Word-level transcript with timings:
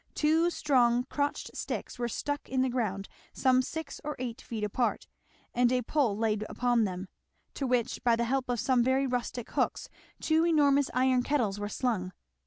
Two 0.15 0.49
strong 0.49 1.03
crotched 1.03 1.55
sticks 1.55 1.99
were 1.99 2.07
stuck 2.09 2.49
in 2.49 2.63
the 2.63 2.69
ground 2.71 3.07
some 3.33 3.61
six 3.61 4.01
or 4.03 4.15
eight 4.17 4.41
feet 4.41 4.63
apart 4.63 5.05
and 5.53 5.71
a 5.71 5.83
pole 5.83 6.17
laid 6.17 6.43
upon 6.49 6.85
them, 6.85 7.07
to 7.53 7.67
which 7.67 8.03
by 8.03 8.15
the 8.15 8.23
help 8.25 8.49
of 8.49 8.59
some 8.59 8.83
very 8.83 9.05
rustic 9.05 9.51
hooks 9.51 9.89
two 10.19 10.43
enormous 10.43 10.89
iron 10.95 11.21
kettles 11.21 11.59
were 11.59 11.69
slung. 11.69 12.13